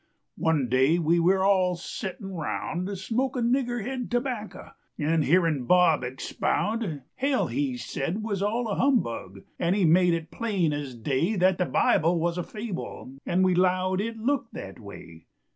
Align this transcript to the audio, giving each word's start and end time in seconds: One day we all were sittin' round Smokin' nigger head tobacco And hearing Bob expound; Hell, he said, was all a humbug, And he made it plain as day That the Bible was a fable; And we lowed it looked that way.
One 0.39 0.67
day 0.67 0.97
we 0.97 1.19
all 1.35 1.73
were 1.73 1.77
sittin' 1.77 2.33
round 2.33 2.89
Smokin' 2.97 3.51
nigger 3.53 3.85
head 3.85 4.09
tobacco 4.09 4.71
And 4.97 5.23
hearing 5.23 5.65
Bob 5.67 6.03
expound; 6.03 7.03
Hell, 7.17 7.45
he 7.45 7.77
said, 7.77 8.23
was 8.23 8.41
all 8.41 8.67
a 8.67 8.73
humbug, 8.73 9.41
And 9.59 9.75
he 9.75 9.85
made 9.85 10.15
it 10.15 10.31
plain 10.31 10.73
as 10.73 10.95
day 10.95 11.35
That 11.35 11.59
the 11.59 11.65
Bible 11.67 12.19
was 12.19 12.39
a 12.39 12.43
fable; 12.43 13.13
And 13.27 13.43
we 13.45 13.53
lowed 13.53 14.01
it 14.01 14.17
looked 14.17 14.55
that 14.55 14.79
way. 14.79 15.27